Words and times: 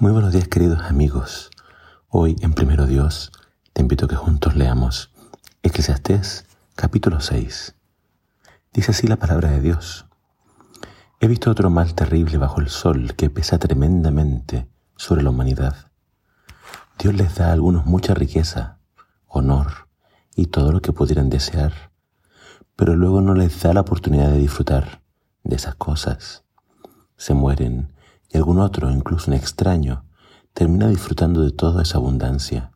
Muy 0.00 0.10
buenos 0.10 0.32
días 0.32 0.48
queridos 0.48 0.80
amigos. 0.82 1.50
Hoy 2.08 2.34
en 2.40 2.52
Primero 2.52 2.84
Dios 2.86 3.30
te 3.72 3.80
invito 3.80 4.06
a 4.06 4.08
que 4.08 4.16
juntos 4.16 4.56
leamos 4.56 5.12
Eclesiastés 5.62 6.46
capítulo 6.74 7.20
6. 7.20 7.76
Dice 8.72 8.90
así 8.90 9.06
la 9.06 9.20
palabra 9.20 9.52
de 9.52 9.60
Dios. 9.60 10.06
He 11.20 11.28
visto 11.28 11.48
otro 11.48 11.70
mal 11.70 11.94
terrible 11.94 12.38
bajo 12.38 12.60
el 12.60 12.70
sol 12.70 13.14
que 13.14 13.30
pesa 13.30 13.58
tremendamente 13.58 14.68
sobre 14.96 15.22
la 15.22 15.30
humanidad. 15.30 15.92
Dios 16.98 17.14
les 17.14 17.36
da 17.36 17.50
a 17.50 17.52
algunos 17.52 17.86
mucha 17.86 18.14
riqueza, 18.14 18.80
honor 19.28 19.88
y 20.34 20.46
todo 20.46 20.72
lo 20.72 20.82
que 20.82 20.92
pudieran 20.92 21.30
desear, 21.30 21.92
pero 22.74 22.96
luego 22.96 23.20
no 23.20 23.34
les 23.34 23.62
da 23.62 23.72
la 23.72 23.82
oportunidad 23.82 24.30
de 24.30 24.38
disfrutar 24.38 25.02
de 25.44 25.54
esas 25.54 25.76
cosas. 25.76 26.42
Se 27.16 27.32
mueren 27.32 27.93
y 28.34 28.36
algún 28.36 28.58
otro, 28.58 28.90
incluso 28.90 29.30
un 29.30 29.36
extraño, 29.36 30.04
termina 30.52 30.88
disfrutando 30.88 31.42
de 31.42 31.52
toda 31.52 31.82
esa 31.82 31.98
abundancia. 31.98 32.72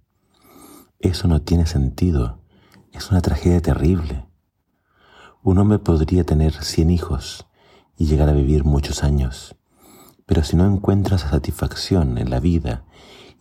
Eso 1.01 1.27
no 1.27 1.43
tiene 1.43 1.67
sentido, 1.67 2.39
es 2.93 3.11
una 3.11 3.21
tragedia 3.21 3.61
terrible. 3.61 4.29
Un 5.43 5.59
hombre 5.59 5.81
podría 5.81 6.25
tener 6.25 6.53
cien 6.53 6.91
hijos 6.91 7.49
y 7.97 8.07
llegar 8.07 8.29
a 8.29 8.35
vivir 8.35 8.65
muchos 8.65 9.03
años, 9.03 9.57
pero 10.27 10.45
si 10.45 10.57
no 10.57 10.65
encuentra 10.65 11.19
satisfacción 11.19 12.19
en 12.19 12.31
la 12.31 12.39
vida 12.39 12.85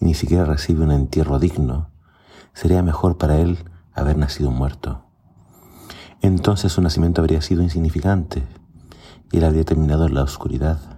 y 0.02 0.06
ni 0.06 0.16
siquiera 0.16 0.44
recibe 0.44 0.84
un 0.84 0.92
entierro 0.92 1.38
digno, 1.38 1.92
sería 2.54 2.82
mejor 2.82 3.20
para 3.20 3.38
él 3.38 3.60
haber 3.94 4.18
nacido 4.18 4.50
muerto. 4.50 5.06
Entonces 6.22 6.72
su 6.72 6.82
nacimiento 6.82 7.22
habría 7.22 7.44
sido 7.44 7.62
insignificante 7.62 8.42
y 9.32 9.38
él 9.38 9.44
habría 9.44 9.66
terminado 9.66 10.08
en 10.08 10.16
la 10.16 10.24
oscuridad 10.24 10.97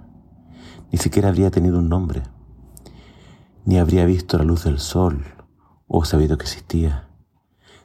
ni 0.92 0.98
siquiera 0.98 1.30
habría 1.30 1.52
tenido 1.52 1.80
un 1.80 1.90
nombre, 1.90 2.24
ni 3.66 3.78
habría 3.78 4.06
visto 4.06 4.38
la 4.38 4.44
luz 4.44 4.64
del 4.64 4.80
sol 4.80 5.24
o 5.88 6.04
sabido 6.06 6.38
que 6.38 6.44
existía. 6.44 7.08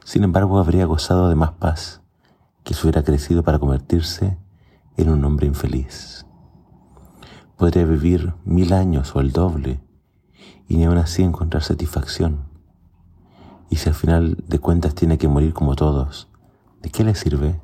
Sin 0.05 0.25
embargo, 0.25 0.59
habría 0.59 0.87
gozado 0.87 1.29
de 1.29 1.35
más 1.35 1.53
paz 1.53 2.01
que 2.63 2.75
si 2.75 2.83
hubiera 2.83 3.03
crecido 3.03 3.43
para 3.43 3.59
convertirse 3.59 4.39
en 4.97 5.11
un 5.11 5.25
hombre 5.25 5.47
infeliz. 5.47 6.27
Podría 7.57 7.85
vivir 7.85 8.35
mil 8.45 8.73
años 8.73 9.15
o 9.15 9.21
el 9.21 9.33
doble 9.33 9.81
y 10.69 10.77
ni 10.77 10.85
aún 10.85 10.99
así 10.99 11.23
encontrar 11.23 11.63
satisfacción. 11.63 12.49
Y 13.71 13.77
si 13.77 13.89
al 13.89 13.95
final 13.95 14.43
de 14.47 14.59
cuentas 14.59 14.95
tiene 14.95 15.19
que 15.19 15.29
morir 15.29 15.53
como 15.53 15.77
todos, 15.77 16.29
¿de 16.83 16.91
qué 16.91 17.05
le 17.05 17.15
sirve? 17.15 17.61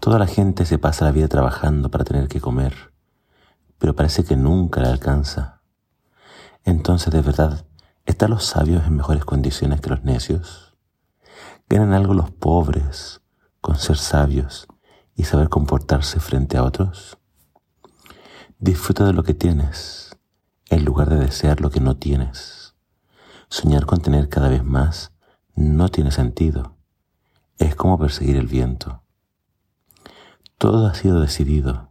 Toda 0.00 0.18
la 0.18 0.26
gente 0.26 0.64
se 0.64 0.78
pasa 0.78 1.04
la 1.04 1.12
vida 1.12 1.28
trabajando 1.28 1.90
para 1.90 2.04
tener 2.04 2.28
que 2.28 2.40
comer 2.40 2.95
pero 3.78 3.94
parece 3.94 4.24
que 4.24 4.36
nunca 4.36 4.80
le 4.80 4.88
alcanza. 4.88 5.62
Entonces, 6.64 7.12
de 7.12 7.20
verdad, 7.20 7.66
¿están 8.04 8.30
los 8.30 8.44
sabios 8.44 8.86
en 8.86 8.96
mejores 8.96 9.24
condiciones 9.24 9.80
que 9.80 9.90
los 9.90 10.04
necios? 10.04 10.76
¿Ganan 11.68 11.92
algo 11.92 12.14
los 12.14 12.30
pobres 12.30 13.20
con 13.60 13.76
ser 13.76 13.96
sabios 13.96 14.66
y 15.14 15.24
saber 15.24 15.48
comportarse 15.48 16.20
frente 16.20 16.56
a 16.56 16.64
otros? 16.64 17.18
Disfruta 18.58 19.04
de 19.04 19.12
lo 19.12 19.22
que 19.22 19.34
tienes 19.34 20.16
en 20.68 20.84
lugar 20.84 21.10
de 21.10 21.16
desear 21.16 21.60
lo 21.60 21.70
que 21.70 21.80
no 21.80 21.96
tienes. 21.96 22.74
Soñar 23.48 23.86
con 23.86 24.00
tener 24.00 24.28
cada 24.28 24.48
vez 24.48 24.64
más 24.64 25.12
no 25.54 25.88
tiene 25.88 26.10
sentido. 26.10 26.76
Es 27.58 27.74
como 27.74 27.98
perseguir 27.98 28.36
el 28.36 28.46
viento. 28.46 29.02
Todo 30.58 30.86
ha 30.86 30.94
sido 30.94 31.20
decidido 31.20 31.85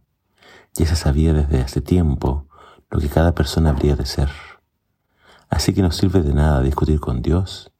ya 0.76 0.86
se 0.86 0.96
sabía 0.96 1.32
desde 1.32 1.62
hace 1.62 1.80
tiempo 1.80 2.46
lo 2.90 3.00
que 3.00 3.08
cada 3.08 3.32
persona 3.32 3.70
habría 3.70 3.96
de 3.96 4.06
ser. 4.06 4.30
Así 5.48 5.72
que 5.72 5.82
no 5.82 5.90
sirve 5.90 6.22
de 6.22 6.34
nada 6.34 6.60
discutir 6.60 7.00
con 7.00 7.22
Dios 7.22 7.72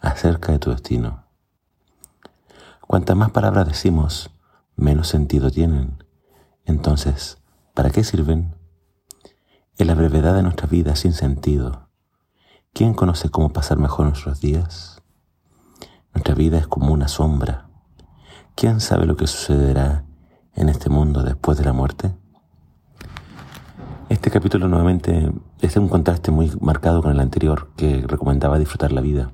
acerca 0.00 0.52
de 0.52 0.58
tu 0.58 0.70
destino. 0.70 1.24
Cuantas 2.86 3.16
más 3.16 3.30
palabras 3.30 3.66
decimos, 3.66 4.30
menos 4.76 5.08
sentido 5.08 5.50
tienen. 5.50 6.04
Entonces, 6.64 7.38
¿para 7.74 7.90
qué 7.90 8.04
sirven? 8.04 8.54
En 9.78 9.88
la 9.88 9.94
brevedad 9.94 10.34
de 10.34 10.42
nuestra 10.42 10.68
vida 10.68 10.94
sin 10.94 11.12
sentido, 11.12 11.88
¿quién 12.72 12.94
conoce 12.94 13.28
cómo 13.28 13.52
pasar 13.52 13.78
mejor 13.78 14.06
nuestros 14.06 14.40
días? 14.40 15.02
Nuestra 16.14 16.34
vida 16.34 16.58
es 16.58 16.66
como 16.66 16.92
una 16.92 17.08
sombra. 17.08 17.68
¿Quién 18.54 18.80
sabe 18.80 19.04
lo 19.06 19.16
que 19.16 19.26
sucederá 19.26 20.04
en 20.54 20.68
este 20.68 20.88
mundo 20.88 21.22
después 21.22 21.58
de 21.58 21.64
la 21.64 21.72
muerte? 21.72 22.14
Este 24.16 24.30
capítulo 24.30 24.66
nuevamente 24.66 25.30
es 25.60 25.76
un 25.76 25.88
contraste 25.88 26.30
muy 26.30 26.50
marcado 26.62 27.02
con 27.02 27.12
el 27.12 27.20
anterior 27.20 27.68
que 27.76 28.02
recomendaba 28.06 28.58
disfrutar 28.58 28.90
la 28.90 29.02
vida. 29.02 29.32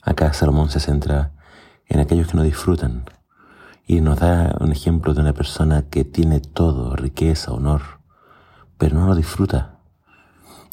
Acá 0.00 0.32
Salomón 0.32 0.70
se 0.70 0.78
centra 0.78 1.32
en 1.88 1.98
aquellos 1.98 2.28
que 2.28 2.36
no 2.36 2.44
disfrutan 2.44 3.04
y 3.84 4.00
nos 4.00 4.20
da 4.20 4.56
un 4.60 4.70
ejemplo 4.70 5.12
de 5.12 5.22
una 5.22 5.32
persona 5.32 5.82
que 5.90 6.04
tiene 6.04 6.38
todo, 6.38 6.94
riqueza, 6.94 7.50
honor, 7.50 7.82
pero 8.78 8.96
no 8.96 9.08
lo 9.08 9.16
disfruta 9.16 9.80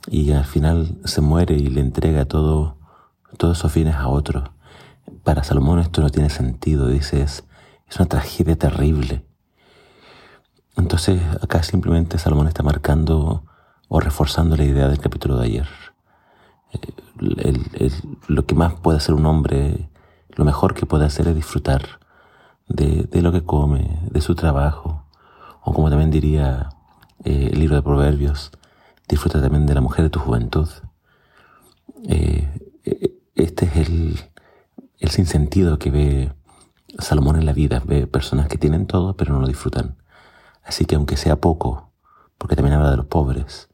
y 0.06 0.32
al 0.32 0.46
final 0.46 1.00
se 1.06 1.22
muere 1.22 1.56
y 1.56 1.70
le 1.70 1.82
entrega 1.82 2.26
todo, 2.26 2.78
todos 3.38 3.58
esos 3.58 3.74
bienes 3.74 3.96
a 3.96 4.10
otro. 4.10 4.54
Para 5.24 5.44
Salomón 5.44 5.80
esto 5.80 6.02
no 6.02 6.12
tiene 6.12 6.30
sentido, 6.30 6.88
dice, 6.88 7.24
es, 7.24 7.46
es 7.90 7.96
una 7.96 8.06
tragedia 8.06 8.56
terrible. 8.56 9.26
Entonces 10.80 11.22
acá 11.42 11.62
simplemente 11.62 12.18
Salomón 12.18 12.48
está 12.48 12.64
marcando 12.64 13.44
o 13.90 14.00
reforzando 14.00 14.56
la 14.56 14.64
idea 14.64 14.88
del 14.88 15.00
capítulo 15.00 15.38
de 15.38 15.46
ayer. 15.46 15.68
Eh, 16.72 17.92
lo 18.28 18.46
que 18.46 18.56
más 18.56 18.76
puede 18.76 18.98
hacer 18.98 19.14
un 19.14 19.26
hombre, 19.26 19.90
lo 20.30 20.46
mejor 20.46 20.74
que 20.74 20.86
puede 20.86 21.06
hacer 21.06 21.28
es 21.28 21.36
disfrutar 21.36 22.00
de, 22.70 23.22
lo 23.22 23.32
que 23.34 23.44
come, 23.44 24.00
de 24.10 24.22
su 24.22 24.36
trabajo, 24.36 25.06
o 25.64 25.74
como 25.74 25.90
también 25.90 26.12
diría 26.12 26.70
eh, 27.26 27.50
el 27.52 27.60
libro 27.60 27.76
de 27.76 27.82
Proverbios, 27.82 28.52
disfruta 29.08 29.42
también 29.42 29.66
de 29.66 29.74
la 29.74 29.82
mujer 29.82 30.04
de 30.04 30.10
tu 30.10 30.20
juventud. 30.20 30.70
Eh, 32.08 32.48
este 33.36 33.66
es 33.66 33.76
el, 33.76 34.20
el 35.00 35.10
sinsentido 35.10 35.78
que 35.78 35.92
ve 35.92 36.32
Salomón 37.00 37.36
en 37.36 37.46
la 37.46 37.54
vida, 37.54 37.82
ve 37.86 38.08
personas 38.08 38.48
que 38.48 38.58
tienen 38.58 38.86
todo 38.86 39.18
pero 39.18 39.34
no 39.34 39.42
lo 39.42 39.48
disfrutan. 39.48 39.98
Así 40.70 40.86
que 40.86 40.94
aunque 40.94 41.18
sea 41.18 41.36
poco, 41.36 41.94
porque 42.38 42.56
también 42.56 42.76
habla 42.76 42.92
de 42.92 42.98
los 42.98 43.08
pobres, 43.08 43.70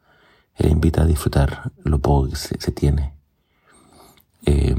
Él 0.56 0.72
invita 0.72 1.02
a 1.02 1.06
disfrutar 1.06 1.74
lo 1.84 2.00
poco 2.00 2.30
que 2.30 2.38
se, 2.38 2.72
tiene. 2.72 3.18
Eh, 4.46 4.78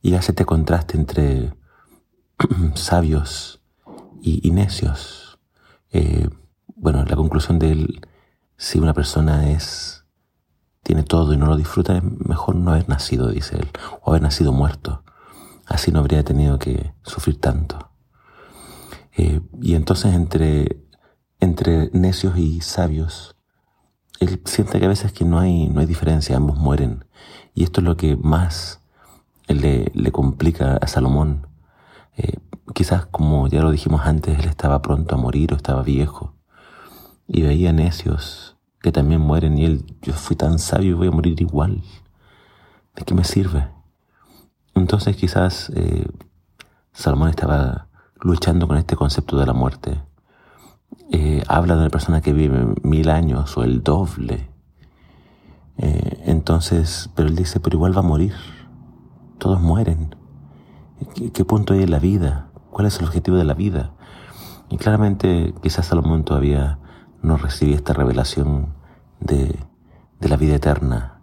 y 0.00 0.14
hace 0.14 0.32
este 0.32 0.46
contraste 0.46 0.96
entre 0.96 1.52
sabios 2.76 3.60
y, 4.22 4.50
necios. 4.52 5.38
Eh, 5.92 6.30
bueno, 6.76 7.04
la 7.04 7.16
conclusión 7.16 7.58
de 7.58 7.72
él, 7.72 8.08
si 8.56 8.78
una 8.78 8.94
persona 8.94 9.50
es 9.50 10.06
tiene 10.82 11.02
todo 11.02 11.34
y 11.34 11.36
no 11.36 11.44
lo 11.44 11.58
disfruta, 11.58 11.98
es 11.98 12.02
mejor 12.02 12.54
no 12.54 12.70
haber 12.70 12.88
nacido, 12.88 13.28
dice 13.28 13.56
él, 13.56 13.68
o 14.00 14.12
haber 14.12 14.22
nacido 14.22 14.50
muerto. 14.50 15.04
Así 15.66 15.92
no 15.92 15.98
habría 15.98 16.24
tenido 16.24 16.58
que 16.58 16.94
sufrir 17.02 17.38
tanto. 17.38 17.90
Eh, 19.18 19.42
y 19.60 19.74
entonces 19.74 20.14
entre 20.14 20.88
entre 21.40 21.90
necios 21.92 22.36
y 22.38 22.60
sabios. 22.60 23.34
Él 24.20 24.40
siente 24.44 24.78
que 24.78 24.84
a 24.84 24.88
veces 24.88 25.12
que 25.12 25.24
no 25.24 25.38
hay, 25.38 25.68
no 25.68 25.80
hay 25.80 25.86
diferencia, 25.86 26.36
ambos 26.36 26.58
mueren. 26.58 27.04
Y 27.54 27.64
esto 27.64 27.80
es 27.80 27.86
lo 27.86 27.96
que 27.96 28.16
más 28.16 28.80
le, 29.48 29.90
le 29.94 30.12
complica 30.12 30.76
a 30.76 30.86
Salomón. 30.86 31.46
Eh, 32.16 32.38
quizás, 32.74 33.06
como 33.06 33.48
ya 33.48 33.62
lo 33.62 33.70
dijimos 33.70 34.02
antes, 34.04 34.38
él 34.38 34.44
estaba 34.44 34.82
pronto 34.82 35.14
a 35.14 35.18
morir 35.18 35.52
o 35.52 35.56
estaba 35.56 35.82
viejo. 35.82 36.34
Y 37.26 37.42
veía 37.42 37.72
necios 37.72 38.56
que 38.82 38.92
también 38.92 39.20
mueren 39.20 39.58
y 39.58 39.64
él, 39.64 39.84
yo 40.02 40.12
fui 40.12 40.36
tan 40.36 40.58
sabio 40.58 40.90
y 40.90 40.94
voy 40.94 41.08
a 41.08 41.12
morir 41.12 41.40
igual. 41.40 41.82
¿De 42.94 43.04
qué 43.04 43.14
me 43.14 43.24
sirve? 43.24 43.68
Entonces 44.74 45.16
quizás 45.16 45.70
eh, 45.74 46.06
Salomón 46.92 47.28
estaba 47.30 47.88
luchando 48.20 48.66
con 48.68 48.76
este 48.76 48.96
concepto 48.96 49.38
de 49.38 49.46
la 49.46 49.52
muerte 49.52 50.00
eh, 51.10 51.42
habla 51.48 51.74
de 51.74 51.80
una 51.80 51.90
persona 51.90 52.20
que 52.20 52.32
vive 52.32 52.74
mil 52.82 53.10
años 53.10 53.56
o 53.56 53.64
el 53.64 53.82
doble. 53.82 54.48
Eh, 55.78 56.22
entonces, 56.26 57.10
pero 57.14 57.28
él 57.28 57.36
dice, 57.36 57.60
pero 57.60 57.76
igual 57.76 57.96
va 57.96 58.00
a 58.00 58.04
morir. 58.04 58.34
Todos 59.38 59.60
mueren. 59.60 60.14
¿Qué, 61.32 61.44
punto 61.44 61.72
hay 61.72 61.82
en 61.82 61.90
la 61.90 61.98
vida? 61.98 62.50
¿Cuál 62.70 62.86
es 62.86 62.98
el 62.98 63.06
objetivo 63.06 63.36
de 63.36 63.44
la 63.44 63.54
vida? 63.54 63.92
Y 64.68 64.76
claramente 64.76 65.54
quizás 65.62 65.86
Salomón 65.86 66.24
todavía 66.24 66.78
no 67.22 67.36
recibe 67.36 67.74
esta 67.74 67.94
revelación 67.94 68.74
de, 69.18 69.58
de 70.20 70.28
la 70.28 70.36
vida 70.36 70.54
eterna. 70.54 71.20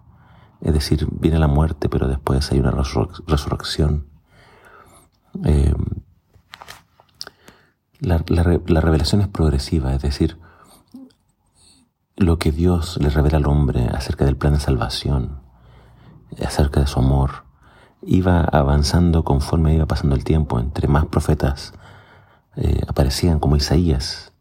Es 0.62 0.74
decir, 0.74 1.08
viene 1.12 1.38
la 1.40 1.48
muerte, 1.48 1.88
pero 1.88 2.08
después 2.08 2.52
hay 2.52 2.60
una 2.60 2.72
resurrección. 2.72 4.08
Eh, 5.44 5.74
la, 8.00 8.18
revelación 8.18 9.22
es 9.22 9.28
progresiva, 9.28 9.94
es 9.94 10.02
decir, 10.02 10.38
lo 12.16 12.38
que 12.40 12.52
Dios 12.52 12.98
le 13.02 13.10
revela 13.10 13.38
al 13.38 13.48
hombre 13.48 13.88
acerca 13.88 14.26
del 14.26 14.38
plan 14.38 14.54
de 14.54 14.60
salvación, 14.60 15.40
acerca 16.44 16.80
de 16.80 16.88
su 16.88 17.00
amor, 17.00 17.46
iba 18.02 18.42
avanzando 18.42 19.24
conforme 19.24 19.76
iba 19.76 19.86
pasando 19.86 20.16
el 20.16 20.24
tiempo, 20.24 20.60
entre 20.60 20.88
más 20.88 21.06
profetas 21.06 21.74
eh, 22.56 22.82
aparecían 22.88 23.40
como 23.40 23.56
Isaías. 23.56 24.34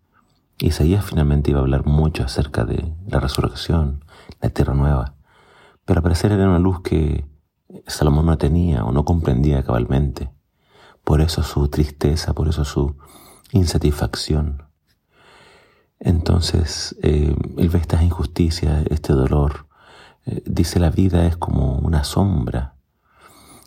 Isaías 0.59 1.05
finalmente 1.05 1.51
iba 1.51 1.61
a 1.61 1.63
hablar 1.63 1.87
mucho 1.87 2.25
acerca 2.25 2.65
de 2.65 2.95
la 3.07 3.21
resurrección, 3.21 4.05
la 4.41 4.51
tierra 4.51 4.75
nueva, 4.75 5.15
pero 5.85 6.01
aparecer 6.01 6.33
era 6.33 6.49
una 6.49 6.59
luz 6.59 6.81
que 6.81 7.27
Salomón 7.87 8.27
no 8.27 8.39
tenía 8.39 8.85
o 8.85 8.93
no 8.93 9.05
comprendía 9.05 9.63
cabalmente. 9.63 10.31
Por 11.05 11.21
eso 11.21 11.43
su 11.43 11.69
tristeza, 11.69 12.33
por 12.33 12.49
eso 12.49 12.65
su 12.65 12.97
insatisfacción. 13.53 14.65
Entonces, 15.99 16.97
eh, 17.03 17.35
él 17.57 17.69
ve 17.69 17.79
estas 17.79 18.03
injusticias, 18.03 18.85
este 18.91 19.13
dolor. 19.13 19.67
Eh, 20.27 20.43
dice 20.47 20.79
la 20.81 20.91
vida 20.91 21.27
es 21.27 21.37
como 21.37 21.79
una 21.79 22.05
sombra. 22.05 22.75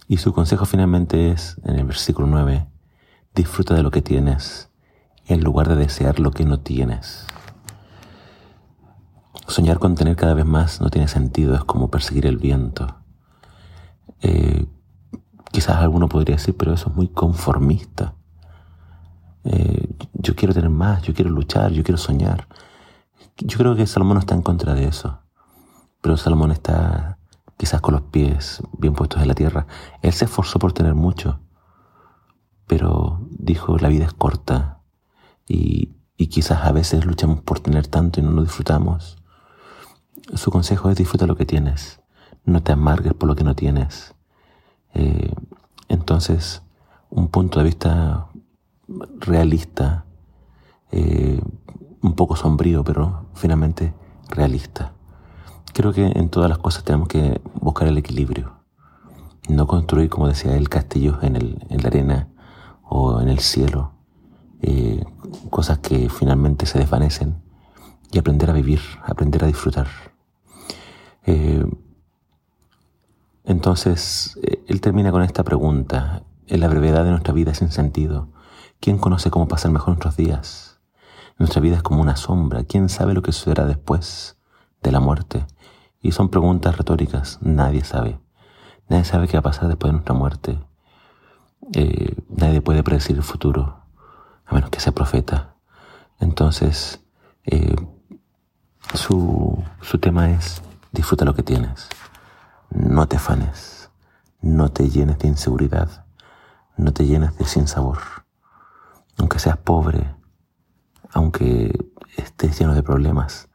Y 0.08 0.18
su 0.18 0.34
consejo 0.34 0.66
finalmente 0.66 1.32
es, 1.32 1.58
en 1.64 1.78
el 1.78 1.86
versículo 1.86 2.28
9, 2.28 2.68
disfruta 3.34 3.76
de 3.76 3.84
lo 3.84 3.92
que 3.92 4.02
tienes 4.02 4.70
en 5.30 5.44
lugar 5.44 5.70
de 5.70 5.76
desear 5.76 6.20
lo 6.20 6.32
que 6.32 6.44
no 6.44 6.60
tienes. 6.60 7.28
Soñar 9.48 9.80
con 9.80 9.96
tener 9.96 10.16
cada 10.16 10.34
vez 10.34 10.46
más 10.46 10.82
no 10.82 10.90
tiene 10.90 11.08
sentido, 11.08 11.56
es 11.56 11.64
como 11.64 11.90
perseguir 11.90 12.26
el 12.26 12.38
viento. 12.38 12.96
Eh, 14.22 14.66
quizás 15.52 15.78
alguno 15.78 16.10
podría 16.10 16.36
decir, 16.36 16.56
pero 16.58 16.74
eso 16.74 16.90
es 16.90 16.96
muy 16.96 17.08
conformista. 17.08 18.16
Eh, 19.44 19.90
yo 20.14 20.36
quiero 20.36 20.54
tener 20.54 20.70
más, 20.70 21.02
yo 21.04 21.14
quiero 21.14 21.32
luchar, 21.32 21.72
yo 21.72 21.84
quiero 21.84 21.98
soñar. 21.98 22.48
Yo 23.38 23.58
creo 23.58 23.76
que 23.76 23.88
Salomón 23.88 24.16
no 24.16 24.20
está 24.20 24.36
en 24.36 24.42
contra 24.42 24.74
de 24.74 24.86
eso, 24.86 25.20
pero 26.02 26.18
Salomón 26.18 26.52
está 26.52 27.18
quizás 27.58 27.82
con 27.82 27.94
los 27.94 28.04
pies 28.04 28.62
bien 28.78 28.94
puestos 28.94 29.22
en 29.22 29.28
la 29.28 29.36
tierra. 29.36 29.68
Él 30.02 30.14
se 30.14 30.26
esforzó 30.26 30.60
por 30.60 30.74
tener 30.74 30.96
mucho, 30.96 31.40
pero 32.68 33.28
dijo, 33.32 33.78
la 33.78 33.90
vida 33.90 34.06
es 34.06 34.14
corta 34.14 34.82
y, 35.48 35.96
y 36.18 36.28
quizás 36.28 36.66
a 36.66 36.72
veces 36.72 37.06
luchamos 37.06 37.42
por 37.42 37.60
tener 37.62 37.88
tanto 37.88 38.20
y 38.20 38.24
no 38.24 38.32
lo 38.32 38.44
disfrutamos. 38.44 39.18
Su 40.36 40.52
consejo 40.52 40.90
es 40.90 40.98
disfruta 40.98 41.26
lo 41.26 41.36
que 41.36 41.46
tienes, 41.46 42.02
no 42.44 42.62
te 42.62 42.72
amargues 42.72 43.14
por 43.14 43.28
lo 43.28 43.36
que 43.36 43.44
no 43.44 43.56
tienes. 43.56 44.16
Eh, 44.94 45.34
entonces, 45.88 46.62
un 47.10 47.30
punto 47.30 47.60
de 47.60 47.66
vista 47.66 48.28
realista, 49.20 50.06
eh, 50.92 51.42
un 52.02 52.14
poco 52.14 52.36
sombrío, 52.36 52.84
pero 52.84 53.28
finalmente 53.36 53.94
realista. 54.30 54.94
Creo 55.74 55.94
que 55.94 56.06
en 56.08 56.30
todas 56.30 56.50
las 56.50 56.58
cosas 56.58 56.84
tenemos 56.84 57.08
que 57.08 57.42
buscar 57.54 57.88
el 57.88 57.98
equilibrio. 57.98 58.54
No 59.48 59.68
construir, 59.68 60.10
como 60.10 60.28
decía 60.28 60.56
él, 60.56 60.70
castillos 60.70 61.24
en, 61.24 61.36
el, 61.36 61.66
en 61.70 61.82
la 61.82 61.88
arena 61.88 62.28
o 62.84 63.22
en 63.22 63.30
el 63.30 63.40
cielo. 63.40 63.94
Eh, 64.62 65.04
cosas 65.50 65.80
que 65.80 66.10
finalmente 66.10 66.66
se 66.66 66.80
desvanecen. 66.80 67.42
Y 68.12 68.18
aprender 68.18 68.50
a 68.50 68.54
vivir, 68.54 68.82
aprender 69.06 69.44
a 69.44 69.48
disfrutar. 69.48 69.88
Eh, 71.26 71.64
entonces, 73.44 74.40
él 74.68 74.82
termina 74.82 75.12
con 75.12 75.22
esta 75.22 75.44
pregunta. 75.44 76.24
En 76.48 76.60
la 76.62 76.68
brevedad 76.68 77.04
de 77.04 77.12
nuestra 77.12 77.34
vida 77.34 77.54
sin 77.54 77.72
sentido, 77.72 78.30
¿Quién 78.82 78.98
conoce 78.98 79.30
cómo 79.30 79.50
pasar 79.50 79.72
mejor 79.72 79.90
nuestros 79.90 80.16
días? 80.16 80.80
Nuestra 81.38 81.60
vida 81.60 81.76
es 81.76 81.84
como 81.84 82.02
una 82.02 82.16
sombra. 82.16 82.64
¿Quién 82.64 82.88
sabe 82.88 83.14
lo 83.14 83.22
que 83.22 83.34
sucederá 83.34 83.66
después 83.66 84.38
de 84.82 84.94
la 84.94 85.02
muerte? 85.02 85.46
Y 86.02 86.14
son 86.14 86.30
preguntas 86.30 86.78
retóricas. 86.78 87.40
Nadie 87.42 87.84
sabe. 87.84 88.22
Nadie 88.88 89.04
sabe 89.04 89.28
qué 89.28 89.36
va 89.36 89.40
a 89.40 89.44
pasar 89.44 89.68
después 89.68 89.90
de 89.90 89.94
nuestra 89.96 90.16
muerte. 90.16 90.60
Eh, 91.74 92.16
nadie 92.30 92.62
puede 92.62 92.82
predecir 92.82 93.18
el 93.18 93.24
futuro, 93.24 93.84
a 94.46 94.56
menos 94.56 94.70
que 94.70 94.80
sea 94.80 94.94
profeta. 94.94 95.56
Entonces, 96.22 97.04
eh, 97.44 97.76
su, 98.94 99.62
su 99.82 100.00
tema 100.00 100.32
es 100.32 100.62
disfruta 100.94 101.26
lo 101.26 101.36
que 101.36 101.44
tienes. 101.44 101.90
No 102.70 103.10
te 103.10 103.18
afanes. 103.18 103.90
No 104.42 104.72
te 104.72 104.90
llenes 104.90 105.20
de 105.20 105.28
inseguridad. 105.28 106.06
No 106.78 106.94
te 106.94 107.06
llenes 107.06 107.38
de 107.38 107.44
sinsabor 107.44 108.00
aunque 109.20 109.38
seas 109.38 109.58
pobre, 109.58 110.16
aunque 111.12 111.92
estés 112.16 112.58
lleno 112.58 112.74
de 112.74 112.84
problemas, 112.84 113.50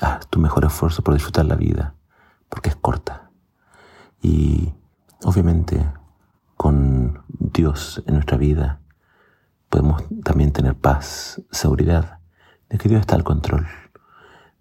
haz 0.00 0.26
tu 0.28 0.38
mejor 0.38 0.64
esfuerzo 0.64 1.02
por 1.02 1.14
disfrutar 1.14 1.44
la 1.44 1.56
vida, 1.56 1.94
porque 2.48 2.70
es 2.70 2.76
corta. 2.76 3.30
Y 4.22 4.72
obviamente 5.24 5.84
con 6.56 7.24
Dios 7.28 8.02
en 8.06 8.14
nuestra 8.14 8.38
vida 8.38 8.80
podemos 9.68 10.02
también 10.22 10.52
tener 10.52 10.76
paz, 10.76 11.42
seguridad 11.50 12.20
de 12.68 12.78
que 12.78 12.88
Dios 12.88 13.00
está 13.00 13.16
al 13.16 13.24
control, 13.24 13.66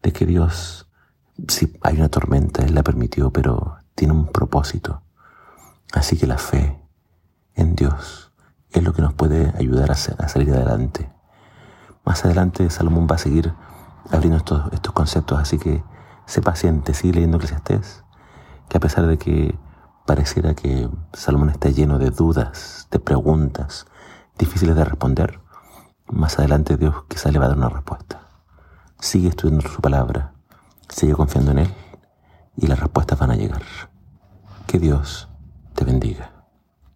de 0.01 0.11
que 0.11 0.25
Dios, 0.25 0.89
si 1.47 1.77
hay 1.81 1.97
una 1.97 2.09
tormenta, 2.09 2.63
Él 2.63 2.73
la 2.73 2.83
permitió, 2.83 3.31
pero 3.31 3.77
tiene 3.93 4.13
un 4.13 4.27
propósito. 4.27 5.03
Así 5.93 6.17
que 6.17 6.25
la 6.25 6.39
fe 6.39 6.81
en 7.53 7.75
Dios 7.75 8.32
es 8.73 8.83
lo 8.83 8.93
que 8.93 9.01
nos 9.01 9.13
puede 9.13 9.53
ayudar 9.57 9.91
a, 9.91 9.95
salir 9.95 10.51
adelante. 10.51 11.09
Más 12.03 12.25
adelante 12.25 12.69
Salomón 12.69 13.07
va 13.09 13.15
a 13.15 13.19
seguir 13.19 13.53
abriendo 14.11 14.37
estos, 14.37 14.73
estos 14.73 14.93
conceptos, 14.93 15.39
así 15.39 15.57
que 15.57 15.83
sé 16.25 16.41
paciente, 16.41 16.93
sigue 16.93 17.15
leyendo 17.15 17.37
Eclesiastés, 17.37 18.03
que 18.67 18.77
a 18.77 18.79
pesar 18.79 19.07
de 19.07 19.17
que 19.17 19.57
pareciera 20.05 20.53
que 20.53 20.89
Salomón 21.13 21.49
está 21.49 21.69
lleno 21.69 21.99
de 21.99 22.09
dudas, 22.09 22.87
de 22.91 22.99
preguntas 22.99 23.85
difíciles 24.37 24.75
de 24.75 24.83
responder, 24.83 25.39
más 26.07 26.37
adelante 26.39 26.77
Dios 26.77 26.95
quizá 27.07 27.31
le 27.31 27.39
va 27.39 27.45
a 27.45 27.49
dar 27.49 27.57
una 27.57 27.69
respuesta. 27.69 28.27
Sigue 28.99 29.29
estudiando 29.29 29.67
su 29.67 29.81
palabra, 29.81 30.33
sigue 30.89 31.13
confiando 31.13 31.51
en 31.51 31.59
Él 31.59 31.73
y 32.57 32.67
las 32.67 32.79
respuestas 32.79 33.19
van 33.19 33.31
a 33.31 33.35
llegar. 33.35 33.61
Que 34.67 34.79
Dios 34.79 35.29
te 35.75 35.85
bendiga. 35.85 36.32